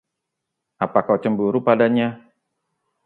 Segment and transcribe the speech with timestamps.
[0.85, 2.07] Apa kau cemburu padanya?